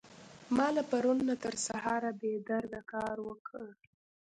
[0.55, 3.65] ما له پرون نه تر سهاره بې درده کار وکړ.